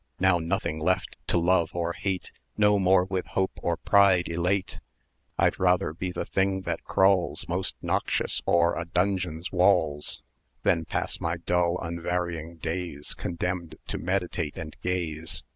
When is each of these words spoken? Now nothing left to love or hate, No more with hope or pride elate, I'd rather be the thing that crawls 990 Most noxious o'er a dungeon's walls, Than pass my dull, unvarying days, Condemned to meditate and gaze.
Now 0.19 0.39
nothing 0.39 0.79
left 0.79 1.15
to 1.27 1.37
love 1.37 1.75
or 1.75 1.93
hate, 1.93 2.31
No 2.57 2.79
more 2.79 3.05
with 3.05 3.27
hope 3.27 3.51
or 3.61 3.77
pride 3.77 4.27
elate, 4.29 4.79
I'd 5.37 5.59
rather 5.59 5.93
be 5.93 6.11
the 6.11 6.25
thing 6.25 6.61
that 6.61 6.83
crawls 6.83 7.43
990 7.47 7.59
Most 7.59 7.75
noxious 7.83 8.41
o'er 8.47 8.75
a 8.79 8.85
dungeon's 8.85 9.51
walls, 9.51 10.23
Than 10.63 10.85
pass 10.85 11.19
my 11.21 11.37
dull, 11.37 11.77
unvarying 11.79 12.55
days, 12.55 13.13
Condemned 13.13 13.75
to 13.89 13.99
meditate 13.99 14.57
and 14.57 14.75
gaze. 14.81 15.43